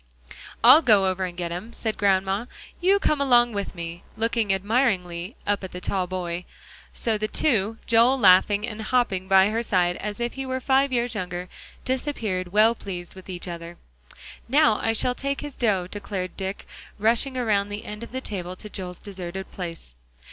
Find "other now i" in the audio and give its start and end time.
13.47-14.91